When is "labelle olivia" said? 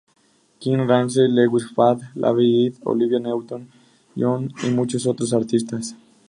2.15-3.19